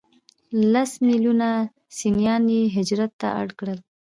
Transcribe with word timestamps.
لس 0.73 0.91
ملیونه 1.07 1.49
سنیان 1.99 2.43
یې 2.55 2.61
هجرت 2.75 3.11
ته 3.21 3.27
اړ 3.39 3.47
کړل. 3.59 3.79